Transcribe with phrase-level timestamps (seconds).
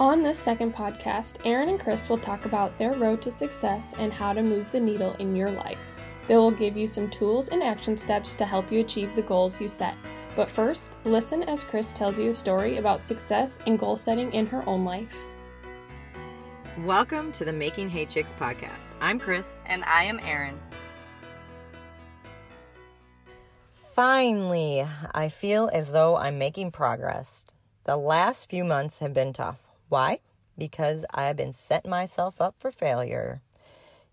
[0.00, 4.12] On this second podcast, Erin and Kris will talk about their road to success and
[4.12, 5.92] how to move the needle in your life.
[6.28, 9.60] They will give you some tools and action steps to help you achieve the goals
[9.60, 9.96] you set.
[10.36, 14.46] But first, listen as Kris tells you a story about success and goal setting in
[14.46, 15.18] her own life.
[16.84, 18.94] Welcome to the Making Hay Chicks podcast.
[19.00, 19.64] I'm Kris.
[19.66, 20.60] And I am Erin.
[23.72, 27.46] Finally, I feel as though I'm making progress.
[27.82, 29.67] The last few months have been tough.
[29.88, 30.20] Why?
[30.56, 33.40] Because I've been setting myself up for failure.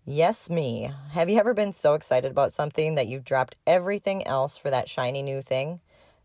[0.06, 0.90] Yes, me.
[1.10, 4.88] Have you ever been so excited about something that you've dropped everything else for that
[4.88, 5.80] shiny new thing?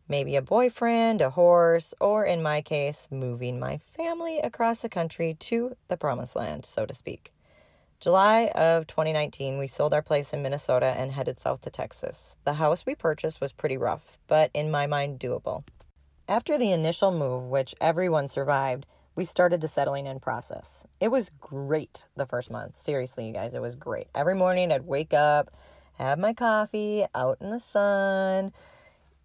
[0.07, 5.35] Maybe a boyfriend, a horse, or in my case, moving my family across the country
[5.39, 7.33] to the promised land, so to speak.
[7.99, 12.37] July of 2019, we sold our place in Minnesota and headed south to Texas.
[12.45, 15.63] The house we purchased was pretty rough, but in my mind, doable.
[16.27, 20.85] After the initial move, which everyone survived, we started the settling in process.
[20.99, 22.77] It was great the first month.
[22.77, 24.07] Seriously, you guys, it was great.
[24.15, 25.51] Every morning I'd wake up,
[25.95, 28.53] have my coffee out in the sun.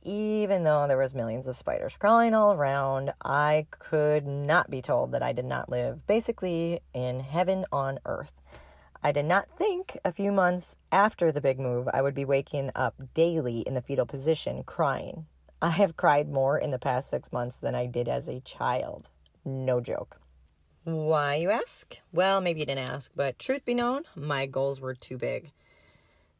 [0.02, 5.12] Even though there was millions of spiders crawling all around, I could not be told
[5.12, 8.40] that I did not live basically in heaven on earth.
[9.02, 12.70] I did not think a few months after the big move I would be waking
[12.74, 15.26] up daily in the fetal position crying.
[15.62, 19.10] I have cried more in the past six months than I did as a child.
[19.46, 20.20] No joke.
[20.84, 21.96] Why, you ask?
[22.12, 25.52] Well, maybe you didn't ask, but truth be known, my goals were too big.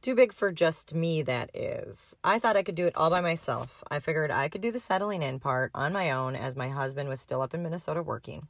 [0.03, 2.17] Too big for just me, that is.
[2.23, 3.83] I thought I could do it all by myself.
[3.91, 7.09] I figured I could do the settling in part on my own as my husband
[7.09, 8.49] was still up in Minnesota working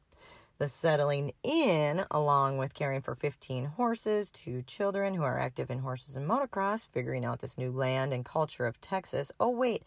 [0.58, 5.80] the settling in, along with caring for 15 horses, two children who are active in
[5.80, 9.30] horses and motocross, figuring out this new land and culture of Texas.
[9.38, 9.82] Oh, wait,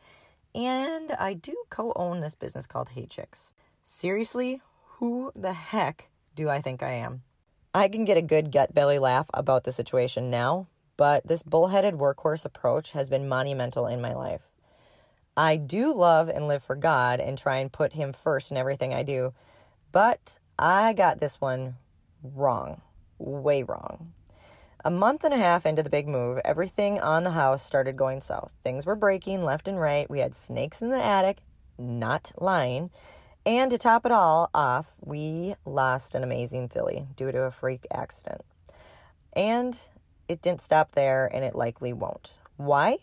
[0.54, 3.52] and I do co own this business called Hay Chicks.
[3.92, 4.62] Seriously,
[4.98, 7.24] who the heck do I think I am?
[7.74, 11.96] I can get a good gut belly laugh about the situation now, but this bullheaded
[11.96, 14.44] workhorse approach has been monumental in my life.
[15.36, 18.94] I do love and live for God and try and put Him first in everything
[18.94, 19.34] I do,
[19.92, 21.76] but I got this one
[22.24, 22.82] wrong,
[23.18, 24.14] way wrong.
[24.86, 28.22] A month and a half into the big move, everything on the house started going
[28.22, 28.54] south.
[28.64, 30.08] Things were breaking left and right.
[30.12, 31.40] We had snakes in the attic,
[31.80, 32.92] not lying.
[33.46, 37.88] And to top it all off, we lost an amazing filly due to a freak
[37.92, 38.42] accident.
[39.34, 39.80] And
[40.28, 42.40] it didn't stop there, and it likely won't.
[42.58, 42.98] Why?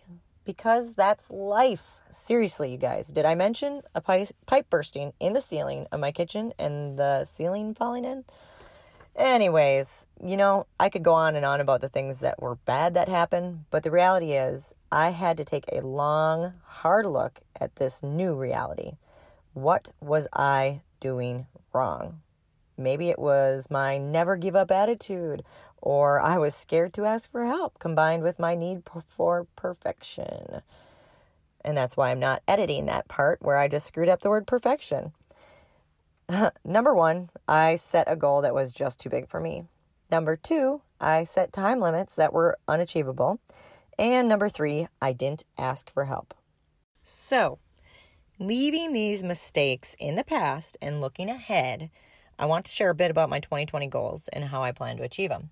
[0.47, 2.01] because that's life.
[2.11, 6.55] Seriously, you guys, did I mention a pipe, bursting in the ceiling of my kitchen
[6.59, 8.25] and the ceiling falling in?
[9.17, 12.95] Anyways, you know, I could go on and on about the things that were bad
[12.95, 17.77] that happened, but the reality is, I had to take a long, hard look at
[17.77, 18.93] this new reality.
[19.56, 22.21] What was I doing wrong?
[22.77, 25.44] Maybe it was my never give up attitude,
[25.81, 30.61] or I was scared to ask for help, combined with my need for perfection.
[31.65, 34.47] And that's why I'm not editing that part where I just screwed up the word
[34.47, 35.15] perfection.
[36.62, 39.65] Number one, I set a goal that was just too big for me.
[40.11, 43.41] Number two, I set time limits that were unachievable.
[43.99, 46.34] And number three, I didn't ask for help.
[47.03, 47.59] So,
[48.39, 51.91] leaving these mistakes in the past and looking ahead,
[52.39, 55.03] I want to share a bit about my 2020 goals and how I plan to
[55.03, 55.51] achieve them.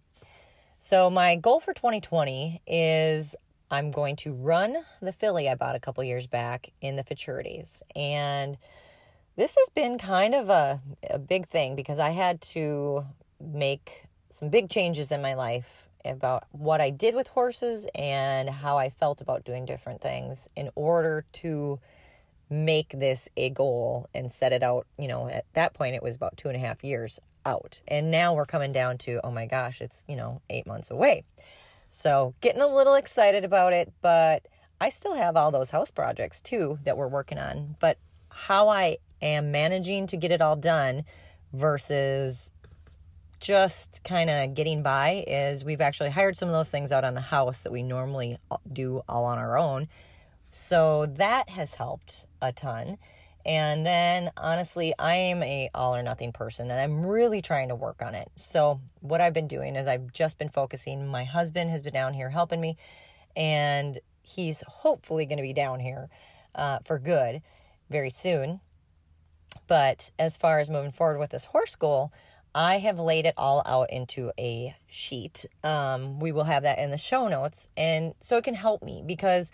[0.79, 3.35] So, my goal for 2020 is
[3.71, 7.83] I'm going to run the filly I bought a couple years back in the futurities.
[7.97, 8.59] And
[9.37, 13.07] this has been kind of a, a big thing because I had to
[13.41, 18.77] make some big changes in my life about what I did with horses and how
[18.77, 21.81] I felt about doing different things in order to
[22.55, 24.87] make this a goal and set it out.
[24.99, 27.81] You know, at that point, it was about two and a half years out.
[27.89, 31.25] And now we're coming down to, oh my gosh, it's, you know, eight months away.
[31.89, 34.47] So getting a little excited about it, but
[34.81, 37.77] I still have all those house projects too that we're working on.
[37.81, 37.99] But
[38.31, 41.05] how I am managing to get it all done
[41.53, 42.53] versus
[43.41, 47.15] just kind of getting by is we've actually hired some of those things out on
[47.15, 49.89] the house that we normally uh, do all on our own.
[50.57, 52.99] So that has helped a ton.
[53.45, 57.75] And then honestly, I am a all or nothing person and I'm really trying to
[57.75, 58.31] work on it.
[58.37, 61.09] So what I've been doing is I've just been focusing.
[61.09, 62.77] My husband has been down here helping me
[63.35, 66.09] and he's hopefully going to be down here
[66.55, 67.43] uh, for good
[67.91, 68.61] very soon.
[69.67, 72.13] But as far as moving forward with this horse goal,
[72.55, 75.47] I have laid it all out into a sheet.
[75.65, 77.71] Um, we will have that in the show notes.
[77.77, 79.51] And so it can help me because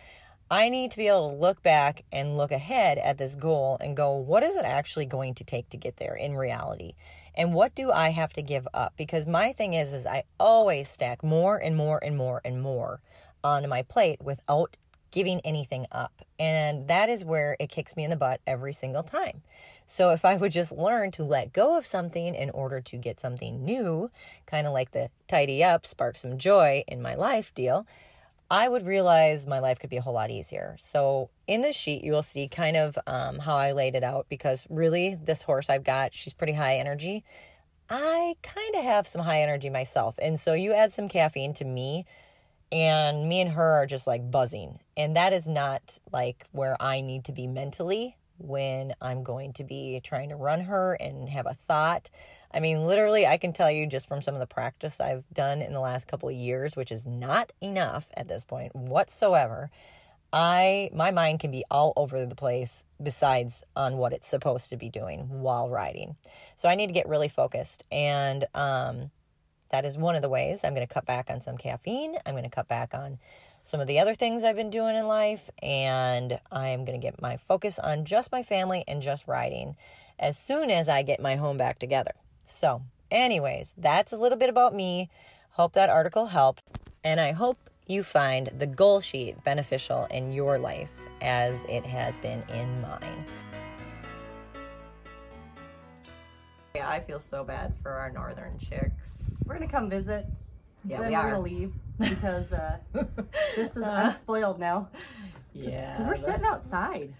[0.50, 3.96] I need to be able to look back and look ahead at this goal and
[3.96, 6.94] go, what is it actually going to take to get there in reality?
[7.36, 8.94] And what do I have to give up?
[8.96, 13.00] Because my thing is is I always stack more and more and more and more
[13.44, 14.76] on my plate without
[15.12, 16.24] giving anything up.
[16.38, 19.42] And that is where it kicks me in the butt every single time.
[19.86, 23.20] So if I would just learn to let go of something in order to get
[23.20, 24.10] something new,
[24.46, 27.86] kind of like the tidy up, spark some joy in my life deal,
[28.50, 30.74] I would realize my life could be a whole lot easier.
[30.78, 34.26] So, in this sheet, you will see kind of um, how I laid it out
[34.28, 37.24] because really, this horse I've got, she's pretty high energy.
[37.88, 40.16] I kind of have some high energy myself.
[40.20, 42.06] And so, you add some caffeine to me,
[42.72, 44.80] and me and her are just like buzzing.
[44.96, 49.64] And that is not like where I need to be mentally when I'm going to
[49.64, 52.10] be trying to run her and have a thought.
[52.52, 55.62] I mean, literally, I can tell you just from some of the practice I've done
[55.62, 59.70] in the last couple of years, which is not enough at this point whatsoever.
[60.32, 64.76] I my mind can be all over the place besides on what it's supposed to
[64.76, 66.16] be doing while riding.
[66.56, 69.10] So I need to get really focused and um
[69.70, 72.16] that is one of the ways I'm going to cut back on some caffeine.
[72.26, 73.18] I'm going to cut back on
[73.62, 77.22] some of the other things I've been doing in life and I'm going to get
[77.22, 79.76] my focus on just my family and just riding
[80.18, 82.12] as soon as I get my home back together.
[82.44, 85.10] So, anyways, that's a little bit about me.
[85.50, 86.62] Hope that article helped.
[87.02, 90.90] And I hope you find the goal sheet beneficial in your life
[91.20, 93.26] as it has been in mine.
[96.74, 99.42] Yeah, I feel so bad for our northern chicks.
[99.44, 100.26] We're gonna come visit.
[100.84, 101.30] Yeah, we are are.
[101.30, 102.78] gonna leave because uh,
[103.56, 104.88] this is I'm spoiled now.
[105.52, 105.92] Yeah.
[105.92, 107.12] Because we're sitting outside.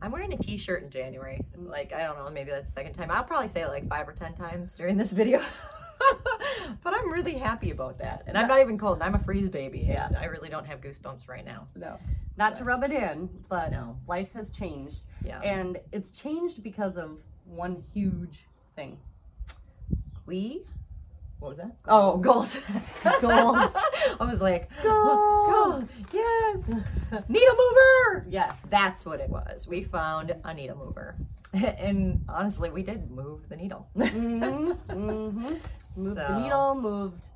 [0.00, 1.40] I'm wearing a t-shirt in January.
[1.58, 1.68] Mm.
[1.68, 3.10] Like, I don't know, maybe that's the second time.
[3.10, 5.42] I'll probably say it like five or ten times during this video.
[6.82, 8.24] but I'm really happy about that.
[8.26, 9.02] And I'm not even cold.
[9.02, 9.84] I'm a freeze baby.
[9.88, 10.06] Yeah.
[10.06, 11.66] And I really don't have goosebumps right now.
[11.74, 11.98] No.
[12.36, 13.96] Not to rub it in, but No.
[14.06, 15.00] life has changed.
[15.24, 15.40] Yeah.
[15.40, 18.46] And it's changed because of one huge
[18.76, 18.98] thing.
[20.26, 20.64] We
[21.38, 21.72] what was that?
[21.86, 22.56] Oh, goals.
[23.20, 23.72] Goals.
[24.20, 25.84] I was like, Goals.
[26.12, 26.68] Yes.
[27.28, 28.26] Needle mover.
[28.28, 28.58] Yes.
[28.68, 29.66] That's what it was.
[29.68, 31.16] We found a needle mover.
[31.54, 33.88] And honestly, we did move the needle.
[33.96, 35.54] hmm hmm
[35.96, 37.28] Moved the needle, moved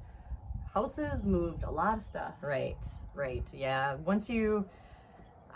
[0.75, 2.35] houses, moved a lot of stuff.
[2.43, 2.77] Right,
[3.15, 3.45] right.
[3.53, 3.95] Yeah.
[4.05, 4.67] Once you,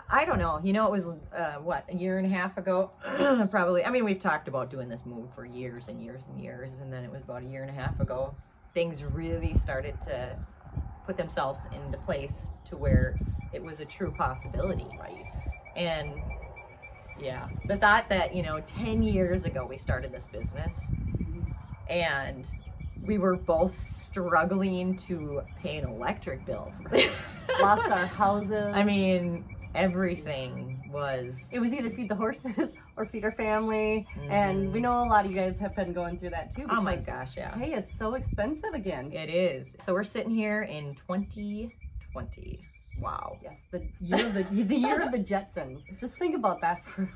[0.09, 2.91] I don't know, you know, it was, uh, what, a year and a half ago?
[3.51, 3.83] Probably.
[3.83, 6.71] I mean, we've talked about doing this move for years and years and years.
[6.81, 8.33] And then it was about a year and a half ago.
[8.73, 10.37] Things really started to
[11.05, 13.19] put themselves into place to where
[13.51, 14.87] it was a true possibility.
[14.99, 15.33] Right.
[15.75, 16.13] And
[17.19, 20.89] yeah, the thought that, you know, 10 years ago we started this business
[21.89, 22.45] and
[23.03, 26.71] we were both struggling to pay an electric bill.
[27.61, 28.73] Lost our houses.
[28.75, 29.45] I mean,
[29.77, 31.35] everything was.
[31.51, 34.07] it was either feed the horses or feed our family.
[34.29, 34.81] And we mm-hmm.
[34.81, 36.65] know a lot of you guys have been going through that too.
[36.69, 37.57] Oh my gosh, yeah.
[37.57, 39.13] Hay is so expensive again.
[39.13, 39.77] It is.
[39.79, 42.59] So we're sitting here in 2020.
[42.99, 43.37] Wow.
[43.43, 45.83] Yes, the year of the, the year of the Jetsons.
[45.99, 47.09] Just think about that for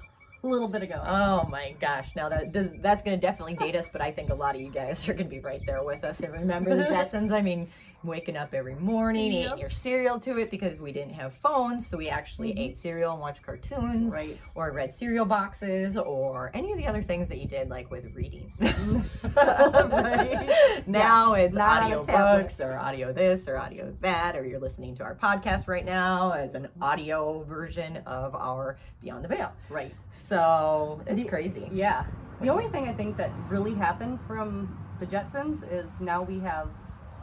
[0.43, 1.01] a little bit ago.
[1.05, 2.15] Oh my gosh!
[2.15, 4.61] Now that does, that's going to definitely date us, but I think a lot of
[4.61, 7.31] you guys are going to be right there with us and remember the Jetsons.
[7.31, 7.67] I mean,
[8.03, 9.45] waking up every morning, Yep.
[9.45, 13.11] eating your cereal to it because we didn't have phones, so we actually ate cereal
[13.11, 14.39] and watched cartoons, Right.
[14.55, 18.05] Or read cereal boxes, or any of the other things that you did, like with
[18.15, 18.51] reading.
[19.23, 20.83] Right.
[20.87, 25.03] Now it's not audio books or audio this or audio that, or you're listening to
[25.03, 29.51] our podcast right now as an audio version of our Beyond the Veil.
[29.69, 29.95] right.
[30.11, 31.69] So it's The- crazy.
[31.71, 32.05] Yeah.
[32.41, 36.69] The only thing I think that really happened from the Jetsons is now we have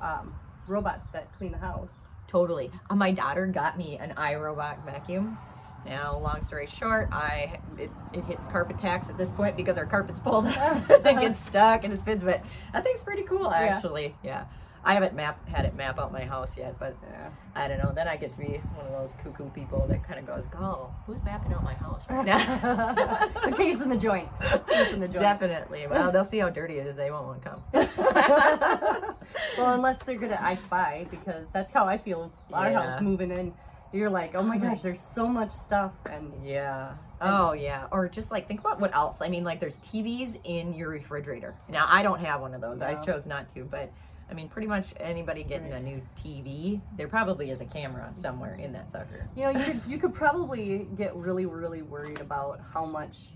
[0.00, 0.35] um,
[0.68, 1.92] robots that clean the house.
[2.26, 2.70] Totally.
[2.90, 5.38] Uh, my daughter got me an iRobot vacuum.
[5.87, 9.87] Now, long story short, I it, it hits carpet tacks at this point because our
[9.87, 12.22] carpet's pulled up and gets stuck and it spins.
[12.22, 14.14] But that thing's pretty cool, actually.
[14.22, 14.44] Yeah.
[14.85, 17.28] I haven't map had it map out my house yet, but Yeah.
[17.54, 17.92] I don't know.
[17.92, 20.90] Then I get to be one of those cuckoo people that kind of goes, "Oh,
[21.06, 22.38] who's mapping out my house right now?"
[23.44, 24.28] the case in the joint.
[24.68, 25.23] Case in the joint.
[25.23, 25.87] Definitely.
[25.88, 26.94] Well, they'll see how dirty it is.
[26.97, 27.62] They won't want to come.
[29.58, 32.90] Well, unless they're good at I Spy, because that's how I feel our Yeah.
[32.90, 33.52] house moving in.
[33.92, 36.92] You're like, oh my oh gosh, there's so much stuff, and Yeah.
[37.20, 37.87] Oh yeah.
[37.90, 39.20] Or just like think about what else.
[39.20, 41.54] I mean, like there's TVs in your refrigerator.
[41.68, 42.80] Now I don't have one of those.
[42.82, 43.90] I chose not to, but
[44.30, 48.54] I mean, pretty much anybody getting a new TV, there probably is a camera somewhere
[48.56, 49.26] in that sucker.
[49.35, 53.28] you know, you could you could probably get really really worried about how much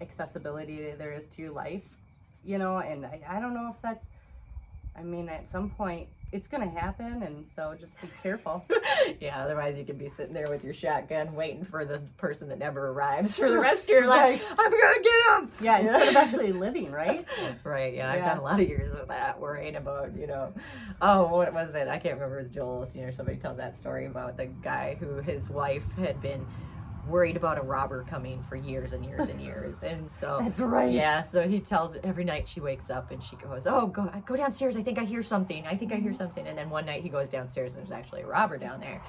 [0.00, 1.82] accessibility there is to your life,
[2.44, 4.04] you know, and I, I don't know if that's.
[4.96, 8.64] I mean, at some point, it's gonna happen, and so just be careful.
[9.20, 12.58] yeah, otherwise you could be sitting there with your shotgun waiting for the person that
[12.58, 14.44] never arrives for the rest of your life.
[14.58, 15.50] I'm gonna get him.
[15.60, 17.26] Yeah, instead of actually living, right?
[17.64, 17.94] Right.
[17.94, 18.28] Yeah, I've Yeah.
[18.30, 20.52] done a lot of years of that, worrying about you know,
[21.02, 21.88] oh, what was it?
[21.88, 22.38] I can't remember.
[22.38, 25.84] It was Joel Osteen or somebody tells that story about the guy who his wife
[25.98, 26.46] had been
[27.06, 30.92] worried about a robber coming for years and years and years, and so That's right.
[30.92, 34.36] Yeah, so he tells every night she wakes up and she goes, "Oh, go go
[34.36, 34.76] downstairs.
[34.76, 35.66] I think I hear something.
[35.66, 36.18] I think I hear mm-hmm.
[36.18, 39.02] something." And then one night he goes downstairs and there's actually a robber down there.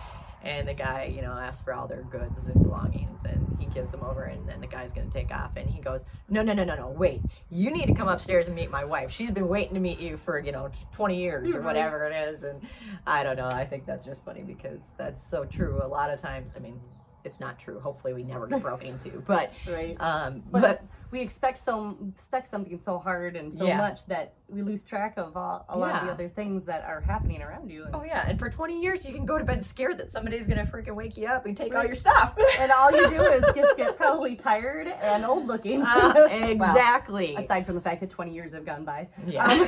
[0.44, 3.92] And the guy, you know, asks for all their goods and belongings and he gives
[3.92, 6.54] them over and then the guy's going to take off and he goes, "No, no,
[6.54, 6.90] no, no, no.
[6.90, 7.22] Wait.
[7.52, 9.12] You need to come upstairs and meet my wife.
[9.12, 11.66] She's been waiting to meet you for, you know, 20 years or mm-hmm.
[11.66, 12.62] whatever it is." And
[13.06, 13.48] I don't know.
[13.48, 15.80] I think that's just funny because that's so true.
[15.84, 16.80] A lot of times, I mean,
[17.24, 17.80] it's not true.
[17.80, 19.22] Hopefully we never get broken into.
[19.26, 19.96] But Right.
[20.00, 23.78] um But, but we expect so expect something so hard and so Yeah.
[23.78, 27.00] much that we lose track of all, a lot of the other things that are
[27.02, 27.86] happening around you.
[27.86, 30.46] And, Oh yeah, and for 20 years you can go to bed scared that somebody's
[30.48, 32.38] gonna freaking wake you up and take all your stuff.
[32.60, 35.82] and all you do is just get probably tired and old looking.
[35.82, 37.36] Uh, Well, exactly.
[37.36, 39.08] aside from the fact that 20 years have gone by.
[39.26, 39.46] yeah.
[39.46, 39.68] Um,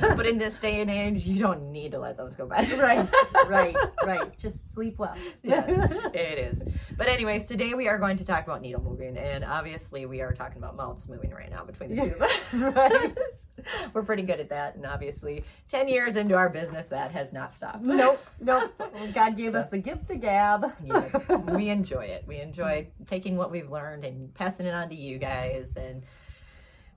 [0.16, 2.66] but in this day and age, you don't need to let those go by.
[2.76, 3.08] right,
[3.48, 4.36] right, right.
[4.38, 5.14] Just sleep well.
[5.42, 5.64] yeah,
[6.14, 6.62] it is.
[6.96, 10.32] But anyways, today we are going to talk about needle moving, and obviously we are
[10.32, 12.54] talking about mouths moving right now between the two of us.
[12.54, 13.16] Right.
[13.92, 17.52] We're pretty good at that, and obviously, ten years into our business, that has not
[17.52, 17.80] stopped.
[17.82, 18.72] nope, nope.
[19.14, 20.72] God gave So- us the gift of gab.
[20.84, 22.24] yeah, we enjoy it.
[22.26, 25.76] We enjoy taking what we've learned and passing it on to you guys.
[25.76, 26.02] And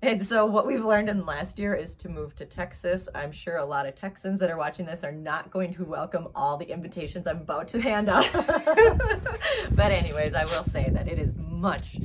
[0.01, 3.07] and so what we've learned in the last year is to move to Texas.
[3.15, 6.27] I'm sure a lot of Texans that are watching this are not going to welcome
[6.35, 8.27] all the invitations I'm about to hand out.
[8.33, 11.97] but anyways, I will say that it is much,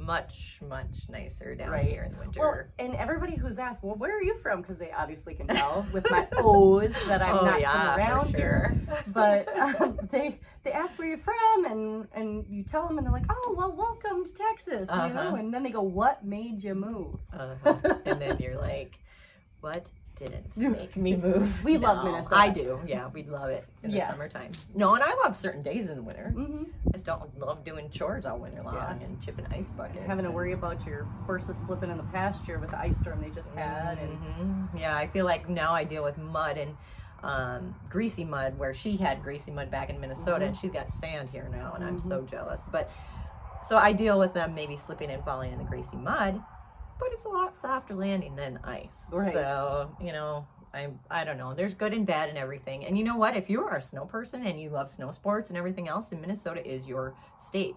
[0.00, 1.86] much, much nicer down Right.
[1.86, 2.40] here in the winter.
[2.40, 4.60] Well, and everybody who's asked, well, where are you from?
[4.62, 8.30] Because they obviously can tell with my O's that I'm oh not yeah, from around
[8.32, 8.80] for here.
[9.08, 13.12] But um, they they ask where you're from, and and you tell them, and they're
[13.12, 15.20] like, oh, well, welcome to Texas, you know.
[15.20, 15.36] Uh-huh.
[15.36, 17.16] And then they go, what made you move?
[17.32, 17.74] Uh-huh.
[18.04, 18.98] and then you're like,
[19.60, 19.86] what
[20.20, 21.64] didn't make me move?
[21.64, 22.36] We love No, Minnesota.
[22.36, 22.80] I do.
[22.86, 24.06] Yeah, we love it in Yeah.
[24.06, 24.50] the summertime.
[24.74, 26.30] No, and I love certain days in the winter.
[26.30, 28.92] hmm I just don't love doing chores all winter long Yeah.
[29.06, 30.04] and chipping ice buckets.
[30.06, 33.20] Having to and- worry about your horses slipping in the pasture with the ice storm
[33.22, 34.18] they just had, and
[34.72, 34.78] Mhm.
[34.80, 36.76] Yeah, I feel like now I deal with mud and
[37.22, 41.28] um, greasy mud where she had greasy mud back in Minnesota and she's got sand
[41.28, 42.66] here now and I'm so jealous.
[42.72, 42.90] But
[43.66, 46.40] so I deal with them maybe slipping and falling in the greasy mud,
[47.00, 49.06] but it's a lot softer landing than ice.
[49.10, 49.32] Right.
[49.32, 51.54] So, you know, I I don't know.
[51.54, 52.84] There's good and bad and everything.
[52.84, 53.36] And you know what?
[53.36, 56.20] If you are a snow person and you love snow sports and everything else, then
[56.20, 57.76] Minnesota is your state.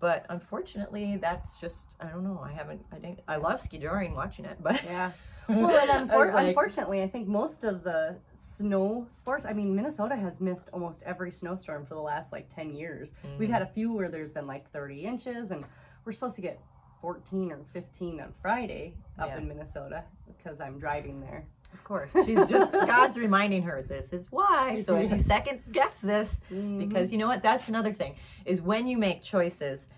[0.00, 2.40] But unfortunately, that's just I don't know.
[2.44, 2.84] I haven't.
[2.92, 3.20] I didn't.
[3.26, 5.12] I love ski joring watching it, but yeah.
[5.48, 9.46] Well, and I like- unfortunately, I think most of the snow sports.
[9.46, 13.12] I mean, Minnesota has missed almost every snowstorm for the last like ten years.
[13.38, 13.52] We've mm.
[13.52, 15.64] had a few where there's been like thirty inches, and
[16.04, 16.60] we're supposed to get
[17.00, 19.38] fourteen or fifteen on Friday up Yeah.
[19.38, 21.44] in Minnesota because I'm driving there.
[21.74, 22.12] Of course.
[22.24, 24.80] She's just, God's reminding her this is why.
[24.80, 27.42] So if you second guess this, because you know what?
[27.42, 29.88] That's another thing, is when you make choices,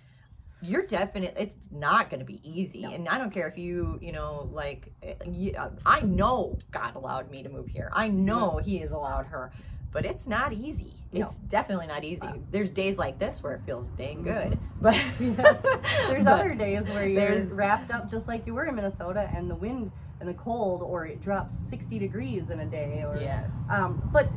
[0.61, 2.85] you're definite, it's not going to be easy.
[2.85, 5.54] And I don't care if you, you know, like, eh, you,
[5.87, 7.90] I know God allowed me to move here.
[7.95, 9.52] I know He has allowed her.
[9.93, 10.95] But it's not easy.
[11.13, 11.27] No.
[11.27, 12.29] It's definitely not easy.
[12.53, 14.59] There's days like this where it feels dang good.
[14.81, 15.63] But Yes.
[16.09, 19.51] There's but- other days where you're wrapped up just like you were in Minnesota, and
[19.51, 23.53] the wind and the cold, or it drops 60 degrees in a day, or Yes.
[23.71, 24.29] Um, but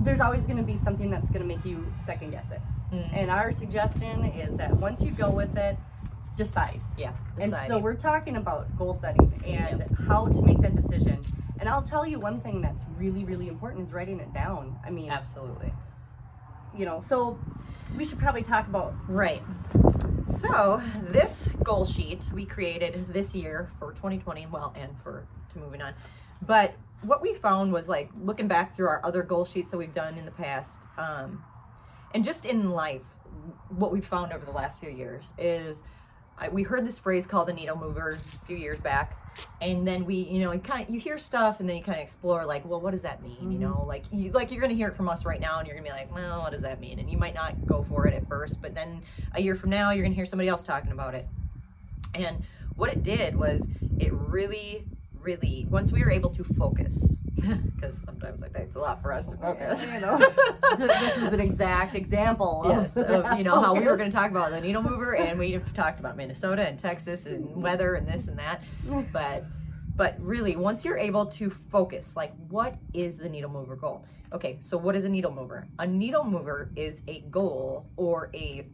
[0.00, 2.60] there's always going to be something that's going to make you second guess it.
[2.92, 3.16] Mhm.
[3.16, 5.76] And our suggestion is that once you go with it,
[6.36, 6.80] decide.
[6.98, 7.12] Yeah.
[7.40, 11.22] And so we're talking about goal setting and how to make that decision.
[11.58, 14.78] And I'll tell you one thing that's really, really important is writing it down.
[14.84, 15.72] I mean, Absolutely.
[16.76, 17.38] you know, so
[17.96, 19.42] we should probably talk about Right.
[20.28, 25.80] So this goal sheet we created this year for 2020, well, and for to moving
[25.80, 25.94] on.
[26.42, 29.94] But what we found was like looking back through our other goal sheets that we've
[29.94, 31.44] done in the past, um,
[32.12, 33.02] and just in life,
[33.68, 35.82] what we've found over the last few years is
[36.38, 39.16] I, we heard this phrase called the needle mover a few years back,
[39.60, 41.98] and then we, you know, you kind of you hear stuff, and then you kind
[41.98, 43.50] of explore like, well, what does that mean?
[43.50, 43.88] You know, mm-hmm.
[43.88, 45.92] like you like you're gonna hear it from us right now, and you're gonna be
[45.92, 46.98] like, well, what does that mean?
[46.98, 49.02] And you might not go for it at first, but then
[49.34, 51.26] a year from now, you're gonna hear somebody else talking about it.
[52.14, 52.42] And
[52.76, 54.86] what it did was it really,
[55.26, 59.26] really once we were able to focus, because sometimes it takes a lot for us
[59.26, 59.82] to focus.
[59.82, 60.16] you know,
[60.78, 64.16] this is an exact example Yes, of, of, you know how we were going to
[64.16, 68.06] talk about the needle mover, and we talked about Minnesota and Texas and weather and
[68.08, 68.62] this and that.
[69.12, 69.44] But
[69.96, 74.04] but really, once you're able to focus, like what is the needle mover goal?
[74.32, 75.66] Okay, so what is a needle mover?
[75.78, 78.66] A needle mover is a goal or a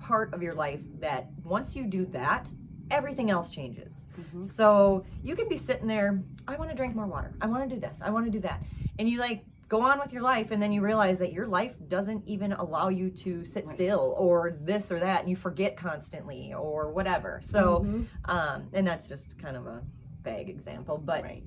[0.00, 2.48] part of your life that once you do that,
[2.90, 4.06] everything else changes.
[4.42, 7.32] So you can be sitting there, I want to drink more water.
[7.40, 8.00] I want to do this.
[8.04, 8.62] I want to do that.
[8.98, 11.74] And you like go on with your life and then you realize that your life
[11.88, 16.52] doesn't even allow you to sit still or this or that and you forget constantly
[16.54, 17.40] or whatever.
[17.44, 17.86] So
[18.24, 19.82] um and that's just kind of a
[20.22, 21.44] vague example, but Right.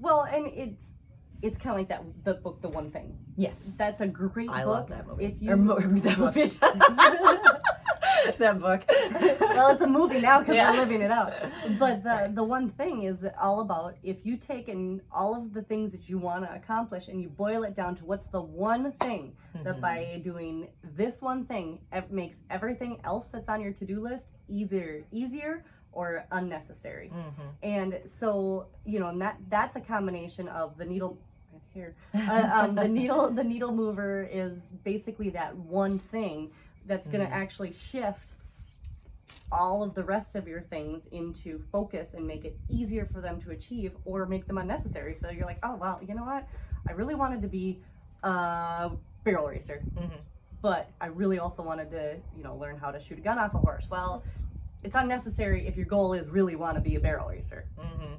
[0.00, 0.92] Well, and it's
[1.40, 3.16] it's kind of like that the book, The One Thing.
[3.36, 3.74] yes.
[3.78, 4.74] That's a great I book.
[4.74, 5.24] love that movie.
[5.26, 6.52] If you Or that movie.
[8.38, 8.82] that book.
[9.40, 10.70] well, it's a movie now because Yeah.
[10.72, 11.32] we're living it out.
[11.78, 15.62] But the the one thing is all about if you take in all of the
[15.62, 18.92] things that you want to accomplish and you boil it down to what's the one
[18.92, 23.84] thing that by doing this one thing it makes everything else that's on your to
[23.84, 27.10] do list either easier or unnecessary.
[27.62, 31.18] And so you know, and that that's a combination of the needle.
[31.74, 36.50] Here, uh, um, the needle, the needle mover is basically that one thing
[36.88, 37.36] that's going to mm.
[37.36, 38.32] actually shift
[39.52, 43.40] all of the rest of your things into focus and make it easier for them
[43.40, 45.14] to achieve or make them unnecessary.
[45.14, 46.46] So you're like, oh, well, you know what?
[46.88, 47.78] I really wanted to be
[48.22, 48.90] a
[49.24, 50.16] barrel racer, mm-hmm.
[50.60, 53.54] but I really also wanted to, you know, learn how to shoot a gun off
[53.54, 53.86] a horse.
[53.90, 54.22] Well,
[54.82, 57.66] it's unnecessary if your goal is really want to be a barrel racer.
[57.78, 58.14] Mm-hmm.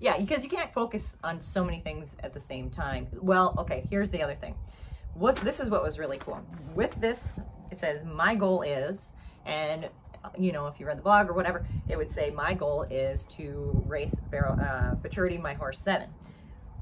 [0.00, 3.06] Yeah, because you can't focus on so many things at the same time.
[3.20, 4.54] Well, okay, here's the other thing.
[5.14, 6.40] What this is what was really cool.
[6.74, 9.88] With this, it says my goal is and
[10.38, 13.24] you know, if you read the blog or whatever, it would say my goal is
[13.24, 16.08] to race barrel uh, maturity my horse 7.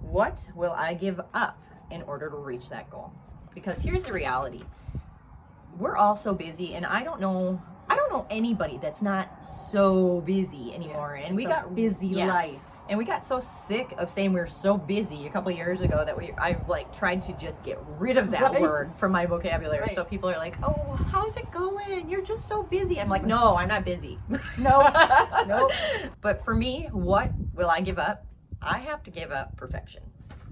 [0.00, 3.12] What will I give up in order to reach that goal?
[3.54, 4.62] Because here's the reality.
[5.78, 10.20] We're all so busy and I don't know I don't know anybody that's not so
[10.22, 11.14] busy anymore.
[11.14, 12.26] and we a got busy yeah.
[12.26, 12.60] life.
[12.88, 16.04] And we got so sick of saying we are so busy a couple years ago
[16.04, 18.60] that we I've like tried to just get rid of that Right.
[18.60, 19.80] word from my vocabulary.
[19.80, 19.94] Right.
[19.94, 22.08] So people are like, "Oh, how's it going?
[22.08, 24.18] You're just so busy." I'm like, "No, I'm not busy."
[24.58, 24.90] no,
[25.46, 25.72] Nope.
[26.22, 28.24] But for me, what will I give up?
[28.62, 30.02] I have to give up perfection.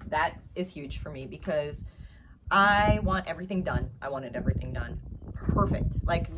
[0.09, 1.85] That is huge for me because
[2.51, 3.90] I want everything done.
[4.03, 5.01] I wanted everything done
[5.37, 6.05] perfect.
[6.05, 6.29] Like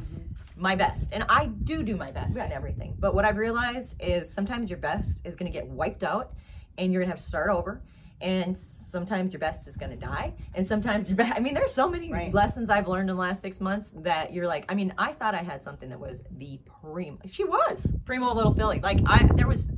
[0.58, 1.10] my best.
[1.12, 2.46] And I do do my best Right.
[2.46, 2.96] in everything.
[2.98, 6.32] But what I've realized is sometimes your best is going to get wiped out
[6.76, 7.80] and you're going to have to start over.
[8.20, 10.34] And sometimes your best is going to die.
[10.52, 12.34] And sometimes your best, I mean, there's so many Right.
[12.34, 15.36] lessons I've learned in the last six months that you're like, I mean, I thought
[15.36, 17.18] I had something that was the primo.
[17.26, 18.80] She was primo little filly.
[18.80, 19.70] Like, I, there was,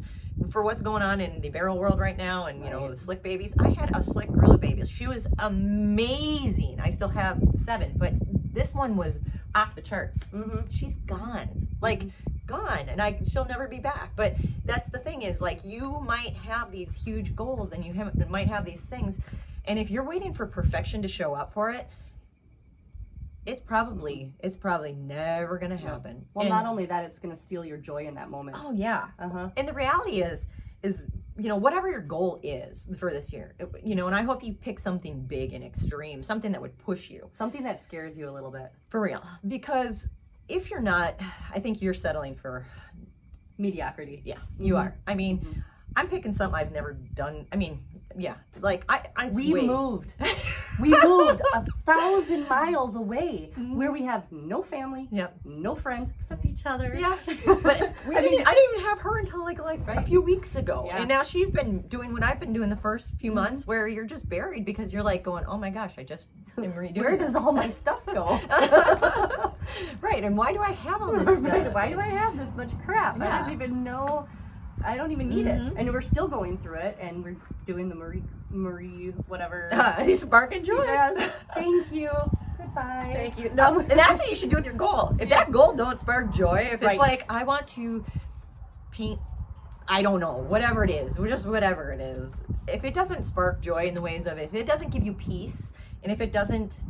[0.49, 3.23] for what's going on in the barrel world right now and, you know, the slick
[3.23, 4.87] babies, I had a slick gorilla baby.
[4.87, 6.81] She was amazing.
[6.81, 8.15] I still have seven, but
[8.55, 9.19] this one was
[9.55, 10.19] off the charts.
[10.31, 11.69] Hmm she's gone.
[11.81, 12.05] Like
[12.47, 12.89] gone.
[12.89, 14.13] And i she'll never be back.
[14.17, 14.35] But
[14.65, 18.49] that's the thing is like you might have these huge goals and you have, might
[18.49, 19.19] have these things.
[19.65, 21.89] And if you're waiting for perfection to show up for it
[23.47, 26.27] it's probably it's probably never gonna happen.
[26.35, 28.57] Well, And- not only that, it's to steal your joy in that moment.
[28.61, 29.09] oh yeah.
[29.19, 29.49] Uh huh.
[29.57, 30.47] and the reality is
[30.83, 31.01] is
[31.39, 34.53] you know whatever your goal is for this year you know and i hope you
[34.53, 38.31] pick something big and extreme something that would push you Something that scares you a
[38.33, 38.71] little bit.
[38.89, 40.09] for real because
[40.49, 41.15] if you're not
[41.55, 42.67] i think you're settling for
[43.59, 44.23] Mediocrity.
[44.25, 44.79] Yeah, you Mhm.
[44.81, 44.99] are.
[45.07, 45.63] I mean,
[45.97, 47.47] I'm picking something I've never done.
[47.53, 47.81] I mean,
[48.17, 50.15] yeah, like I, I We way- moved.
[50.81, 53.77] We moved a thousand miles away mm-hmm.
[53.77, 55.41] where we have no family, Yep.
[55.45, 56.95] no friends except each other.
[56.99, 60.01] Yes, but We I mean, didn't- I didn't even have her until like like a
[60.03, 61.01] few weeks ago, Yeah.
[61.01, 63.41] and now she's been doing what I've been doing the first few mm-hmm.
[63.41, 66.73] months, where you're just buried because you're like going, oh my gosh, I just am
[66.73, 66.99] redoing.
[67.03, 68.41] Where this." does all my stuff go?
[70.01, 71.75] right, and why do I have all this Right, stuff?
[71.75, 73.21] Why do I have this much crap?
[73.21, 73.39] I Yeah.
[73.41, 74.27] don't even know.
[74.85, 75.73] I don't even need Mhm.
[75.73, 79.69] it, and we're still going through it, and we're doing the Marie Marie whatever.
[79.73, 80.83] Uh, spark and joy.
[80.85, 81.31] yes.
[81.55, 82.11] Thank you.
[82.59, 83.11] Goodbye.
[83.15, 83.51] Thank you.
[83.55, 85.15] No, and that's what you should do with your goal.
[85.19, 86.99] If that goal don't spark joy, if it's Right.
[86.99, 88.05] like I want to
[88.91, 89.21] paint,
[89.89, 92.41] I don't know, whatever it is, just whatever it is.
[92.67, 95.73] If it doesn't spark joy in the ways of if it doesn't give you peace,
[96.03, 96.83] and if it doesn't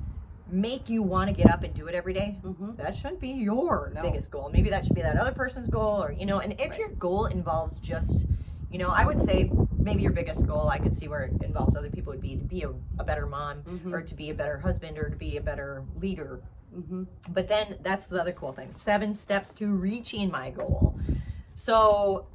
[0.52, 2.76] make you want to get up and do it every day, Mhm.
[2.76, 4.02] that shouldn't be your No.
[4.02, 4.50] biggest goal.
[4.52, 6.40] Maybe that should be that other person's goal, or you know.
[6.40, 6.78] And if Right.
[6.78, 8.26] your goal involves just
[8.72, 11.74] you know, I would say maybe your biggest goal, I could see where it involves
[11.74, 13.92] other people, would be to be a, a better mom Mhm.
[13.92, 16.40] or to be a better husband or to be a better leader.
[16.72, 20.96] hmm But then that's the other cool thing seven steps to reaching my goal.
[21.56, 22.26] So,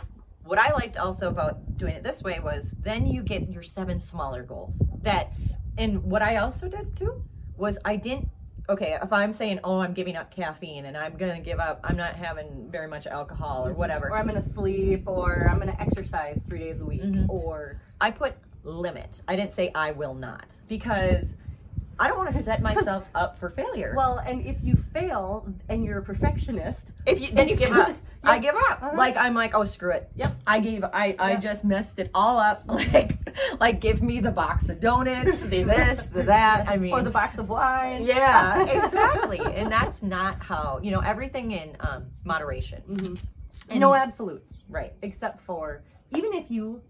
[0.44, 4.02] what I liked also about doing it this way was then you get your seven
[4.02, 4.84] smaller goals.
[5.04, 5.32] That,
[5.78, 7.24] and what I also did too
[7.58, 8.30] was I didn't
[8.68, 11.96] okay, if I'm saying, oh, I'm giving up caffeine and I'm gonna give up, I'm
[11.96, 14.10] not having very much alcohol or whatever.
[14.10, 17.30] Or I'm gonna sleep, or I'm gonna exercise three days a week, Mm-hmm.
[17.30, 19.22] or I put limit.
[19.28, 21.38] I didn't say I will not because
[22.00, 23.94] I don't want to set myself up for failure.
[23.96, 27.96] well, and if you fail and you're a perfectionist, if you then you give up.
[28.24, 28.82] I give up.
[28.82, 28.98] Uh-huh.
[28.98, 30.10] Like I'm like, oh screw it.
[30.16, 30.36] Yep.
[30.48, 30.84] I gave.
[30.84, 31.40] I I Yeah.
[31.40, 32.64] just messed it all up.
[32.70, 33.18] Like
[33.60, 36.68] like give me the box of donuts, the this, the that.
[36.70, 39.40] I mean, or the box of wine, yeah, exactly.
[39.40, 42.82] and that's not how you know everything in um, moderation.
[42.90, 43.80] Mm-hmm.
[43.80, 44.54] no absolutes.
[44.70, 44.94] Right.
[45.02, 45.84] except for
[46.16, 46.82] even if you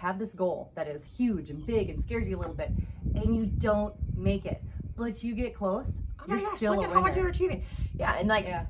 [0.00, 2.70] have this goal that is huge and big and scares you a little bit
[3.14, 4.62] and you don't make it
[4.96, 7.64] but you get close Oh my you're gosh, still look at how much you're achieving.
[7.98, 8.66] Yeah, and like yeah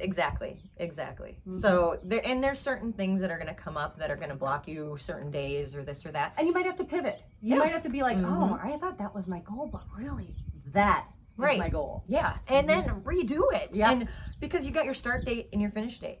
[0.00, 1.36] exactly, exactly.
[1.48, 1.60] Mm-hmm.
[1.60, 4.30] So there and there's certain things that are going to come up that are going
[4.30, 6.34] to block you certain days or this or that.
[6.36, 7.58] and you might have to pivot you Yeah.
[7.60, 10.34] might have to be like oh i thought that was my goal but really
[10.72, 11.58] that is Right.
[11.58, 13.70] my goal Yeah, and then redo it.
[13.70, 13.76] Mm-hmm.
[13.78, 13.90] Yeah.
[13.92, 14.08] And
[14.40, 16.18] because you got your start date and your finish date.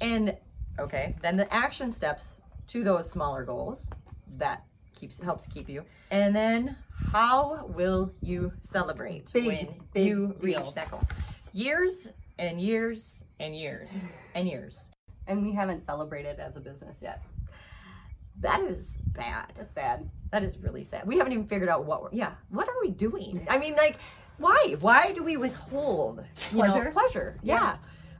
[0.00, 0.36] And
[0.78, 3.88] okay, then the action steps to those smaller goals
[4.36, 5.84] that keeps helps keep you.
[6.10, 6.76] And then
[7.12, 10.58] how will you celebrate Big, when big you deal.
[10.58, 11.02] reach that goal?
[11.52, 13.90] Years and years and years
[14.34, 14.88] and years.
[15.26, 17.22] and we haven't celebrated as a business yet
[18.40, 19.52] That is bad.
[19.56, 21.06] that's sad That is really sad.
[21.06, 23.46] We haven't even figured out what we're yeah, what are we doing?
[23.50, 23.98] I mean like
[24.38, 24.76] why?
[24.80, 26.90] Why do we withhold you know, Pleasure?
[26.90, 27.38] pleasure.
[27.42, 27.54] Yeah.
[27.54, 27.76] Yeah.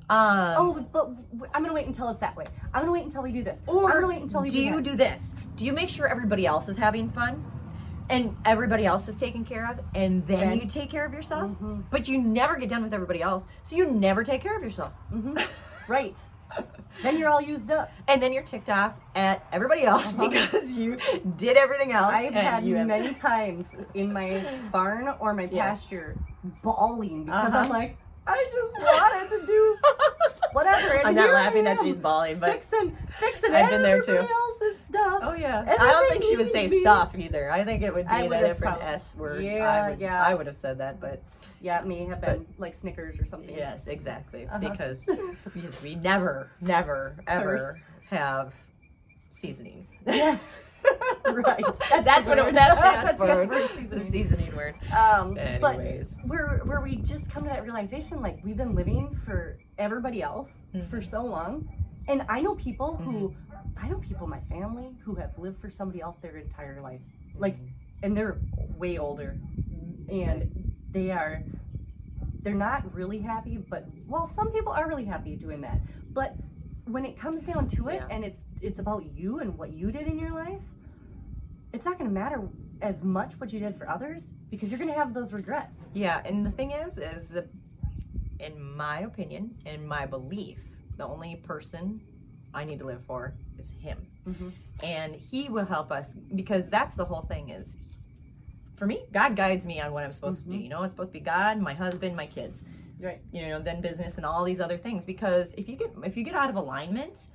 [0.08, 1.10] Um, oh but
[1.52, 3.86] I'm gonna wait until it's that way i'm gonna wait until we do this Or
[3.90, 4.84] i'm gonna wait until we do you that.
[4.84, 5.34] do this?
[5.56, 7.44] Do you make sure everybody else is having fun?
[8.08, 11.50] And everybody else is taken care of, and then Then- you take care of yourself.
[11.50, 11.80] Mm-hmm.
[11.90, 14.92] But you never get done with everybody else, so you never take care of yourself.
[15.88, 16.16] right
[17.02, 20.96] then you're all used up And then you're ticked off at everybody else because you
[21.36, 22.06] did everything else.
[22.14, 22.26] Uh-huh.
[22.28, 24.42] I've had many times in my
[24.72, 25.68] barn or my Yeah.
[25.70, 26.16] pasture
[26.62, 27.58] bawling because Uh-huh.
[27.64, 29.76] I'm like, I just wanted to do
[30.52, 30.94] whatever.
[30.96, 34.16] And I'm not laughing that she's bawling, but fixing, fixing I've been there too.
[34.16, 35.20] else's stuff.
[35.22, 35.64] Oh yeah.
[35.66, 36.80] I don't think she would say me.
[36.80, 37.50] stuff either.
[37.50, 39.44] I think it would be I the different probably- S word.
[39.44, 40.22] Yeah, I would, yeah.
[40.24, 41.22] I would have said that, but
[41.60, 43.54] Yeah, me have been like Snickers or something.
[43.54, 44.46] yes, exactly.
[44.46, 44.58] Uh-huh.
[44.58, 45.04] Because
[45.54, 48.52] because we never, never, ever have
[49.30, 49.86] seasoning.
[50.06, 50.60] Yes.
[51.26, 51.64] right.
[52.04, 53.50] That's what it, that's S That's- word.
[53.50, 54.10] that's the seasoning.
[54.10, 54.74] seasoning word.
[54.96, 56.14] Um, Anyways.
[56.22, 60.22] but where where we just come to that realization, like we've been living for everybody
[60.22, 60.88] else Mm-hmm.
[60.88, 61.68] for so long,
[62.08, 63.34] and I know people who,
[63.76, 67.00] I know people in my family who have lived for somebody else their entire life,
[67.36, 68.04] like, Mm-hmm.
[68.04, 68.38] and they're
[68.76, 69.36] way older,
[70.08, 71.42] and they are,
[72.42, 75.80] they're not really happy, but well, some people are really happy doing that,
[76.12, 76.34] but
[76.86, 78.06] when it comes down to it, Yeah.
[78.10, 80.62] and it's it's about you and what you did in your life,
[81.76, 82.40] it's not going to matter
[82.80, 85.86] as much what you did for others because you're going to have those regrets.
[85.92, 87.46] Yeah, and the thing is, is that
[88.40, 90.58] in my opinion, in my belief,
[90.96, 92.00] the only person
[92.54, 94.06] I need to live for is him.
[94.26, 94.52] Mhm.
[94.82, 97.76] And he will help us because that's the whole thing is
[98.76, 100.56] for me, God guides me on what I'm supposed to do.
[100.56, 102.62] You know, it's supposed to be God, my husband, my kids.
[103.00, 103.20] Right.
[103.32, 105.04] You know, then business and all these other things.
[105.04, 107.26] Because if you get if you get out of alignment,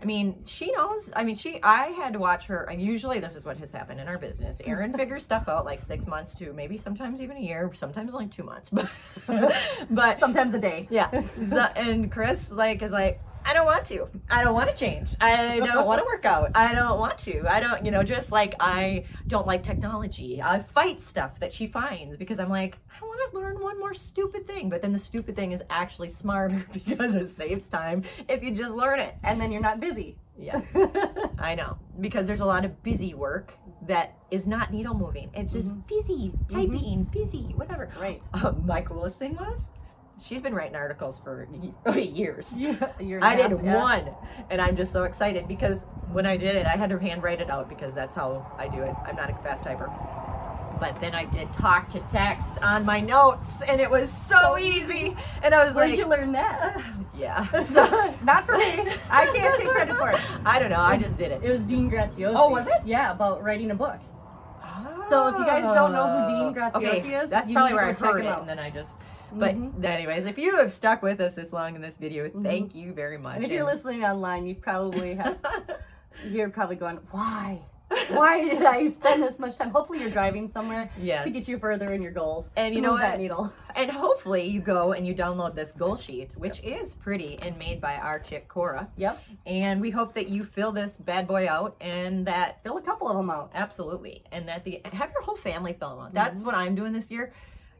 [0.00, 1.10] I mean, she knows.
[1.16, 1.60] I mean, she.
[1.62, 2.64] I had to watch her.
[2.70, 4.60] And usually, this is what has happened in our business.
[4.64, 8.28] Erin figures stuff out like six months to maybe sometimes even a year, sometimes only
[8.28, 8.70] two months.
[9.26, 9.54] But,
[9.90, 10.86] but Sometimes a day.
[10.90, 11.10] yeah.
[11.76, 14.08] And Kris like is like, I don't want to.
[14.30, 15.10] I don't want to change.
[15.20, 16.50] I don't want to work out.
[16.54, 17.50] I don't want to.
[17.50, 20.42] I don't, you know, just like I don't like technology.
[20.42, 23.94] I fight stuff that she finds because I'm like, I want to learn one more
[23.94, 24.68] stupid thing.
[24.68, 28.74] But then the stupid thing is actually smarter because it saves time if you just
[28.74, 29.16] learn it.
[29.22, 30.16] And then you're not busy.
[30.38, 30.76] Yes.
[31.38, 31.78] I know.
[32.00, 33.54] Because there's a lot of busy work
[33.86, 35.30] that is not needle moving.
[35.34, 37.90] It's just busy, typing, busy, whatever.
[37.98, 38.22] Right.
[38.34, 39.70] Um, my coolest thing was
[40.20, 41.48] she's been writing articles for
[41.86, 42.54] oh, years.
[42.58, 43.76] You're I not- did yeah.
[43.76, 44.08] one,
[44.50, 47.50] and I'm just so excited because when I did it, I had to handwrite it
[47.50, 48.94] out because that's how I do it.
[49.06, 49.88] I'm not a fast typer.
[50.80, 54.58] But then I did talk to text on my notes, and it was so oh.
[54.58, 55.16] easy.
[55.42, 56.80] And I was Where'd like, you learn that?
[57.16, 57.46] yeah.
[57.62, 58.86] So, not for me.
[59.10, 60.20] I can't take credit for it.
[60.44, 60.80] I don't know.
[60.80, 61.42] I just did it.
[61.42, 62.32] It was Dean Graziosi.
[62.34, 62.80] Oh, was it?
[62.84, 63.98] Yeah, about writing a book.
[65.08, 66.70] So if you guys don't know who Dean ah.
[66.70, 68.40] Graziosi okay, is, that's you probably need where I heard it, out.
[68.40, 68.96] and then I just.
[69.32, 72.92] But anyways, if you have stuck with us this long in this video, thank you
[72.92, 73.26] very much.
[73.26, 73.36] Mm-hmm.
[73.36, 75.38] And if you're listening online, you probably have.
[76.30, 77.60] you're probably going, why?
[78.08, 79.70] Why did I spend this much time?
[79.70, 81.24] Hopefully, you're driving somewhere Yes.
[81.24, 82.50] to get you further in your goals.
[82.54, 83.20] And you know move that what?
[83.20, 83.52] needle.
[83.76, 87.80] And hopefully you go and you download this goal sheet, which is pretty and made
[87.80, 88.88] by our chick Cora.
[88.96, 89.22] Yep.
[89.46, 93.08] And we hope that you fill this bad boy out and that Fill a couple
[93.08, 93.52] of them out.
[93.54, 96.14] absolutely and that the have your whole family fill them out.
[96.14, 97.32] That's what I'm doing this year.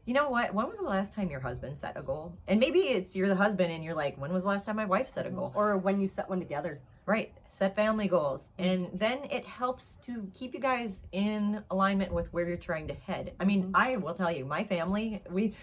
[0.09, 0.55] You know what?
[0.55, 2.35] When was the last time your husband set a goal?
[2.47, 4.85] And maybe it's you're the husband and you're like, when was the last time my
[4.85, 5.51] wife set a goal?
[5.53, 6.79] Or when you set one together.
[7.05, 7.31] Right.
[7.49, 8.49] Set family goals.
[8.57, 12.95] And then it helps to keep you guys in alignment with where you're trying to
[12.95, 13.33] head.
[13.39, 15.53] I mean, I will tell you, my family, we,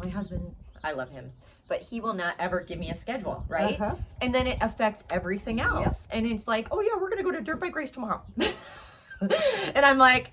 [0.00, 1.32] my husband, I love him,
[1.66, 3.80] but he will not ever give me a schedule, right?
[3.80, 3.96] Uh-huh.
[4.20, 6.06] And then it affects everything else.
[6.12, 8.22] And it's like, oh, yeah, we're going to go to Dirt Bike Race tomorrow.
[9.20, 10.30] and I'm like,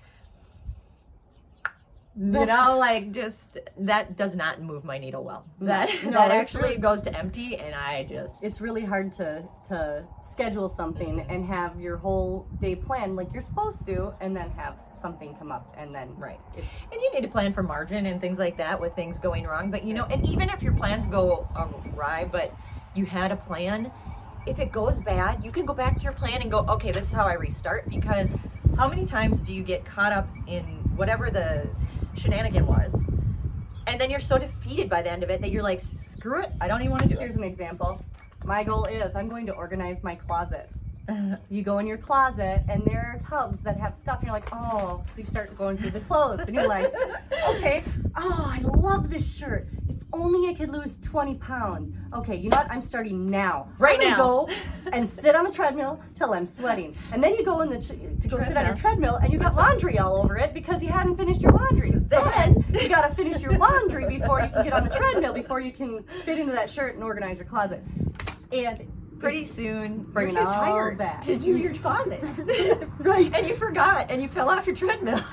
[2.16, 5.46] you know, like just that does not move my needle well.
[5.60, 10.04] That No, that actually goes to empty, and I just It's really hard to to
[10.22, 14.76] schedule something and have your whole day planned like you're supposed to, and then have
[14.92, 16.40] something come up, and then Right.
[16.56, 19.44] It's And you need to plan for margin and things like that with things going
[19.44, 19.70] wrong.
[19.70, 22.54] But you know, and even if your plans go awry, but
[22.94, 23.90] you had a plan,
[24.46, 27.06] if it goes bad, you can go back to your plan and go, okay, this
[27.06, 27.88] is how I restart.
[27.88, 28.34] Because
[28.76, 31.68] how many times do you get caught up in whatever the
[32.16, 32.94] shenanigan was?
[33.86, 36.52] And then you're so defeated by the end of it that you're like, screw it,
[36.60, 37.20] I don't even want to do it.
[37.20, 37.38] Here's it.
[37.38, 38.02] an example.
[38.44, 40.70] My goal is I'm going to organize my closet.
[41.50, 44.20] You go in your closet and there are tubs that have stuff.
[44.20, 46.92] And you're like, oh, so you start going through the clothes and you're like,
[47.50, 47.84] okay,
[48.16, 49.68] oh, I love this shirt.
[50.14, 51.90] Only I could lose 20 pounds.
[52.12, 52.70] Okay, you know what?
[52.70, 53.68] I'm starting now.
[53.78, 54.16] Right I'm now.
[54.16, 54.48] Go
[54.92, 58.28] and sit on the treadmill till I'm sweating, and then you go in the to
[58.28, 61.16] go sit on your treadmill and you got laundry all over it because you haven't
[61.16, 61.90] finished your laundry.
[61.90, 65.60] Then you got to finish your laundry before you can get on the treadmill before
[65.60, 67.82] you can fit into that shirt and organize your closet.
[68.52, 68.86] And
[69.24, 71.22] Pretty soon, Bringing you're all tired back.
[71.22, 72.20] to do your closet.
[72.98, 73.34] right.
[73.34, 75.20] and you forgot and you fell off your treadmill.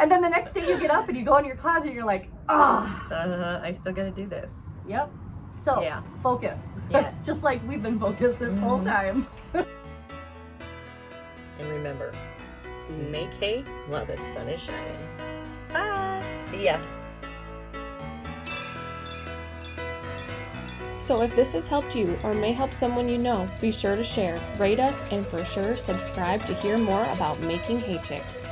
[0.00, 1.94] And then the next day you get up and you go in your closet and
[1.94, 4.52] you're like, ah, uh, I still gotta do this.
[4.88, 5.08] yep.
[5.62, 6.02] So Yeah.
[6.22, 6.60] focus.
[6.90, 7.24] Yes.
[7.24, 9.26] Just like we've been focused this whole time.
[9.54, 9.66] And
[11.70, 12.12] remember,
[13.10, 13.62] Make hay.
[13.88, 14.98] while the sun is shining.
[15.72, 16.22] Bye.
[16.36, 16.78] See ya.
[21.04, 24.02] So if this has helped you or may help someone you know, be sure to
[24.02, 28.48] share, rate us, and for sure subscribe to hear more about making hay chicks.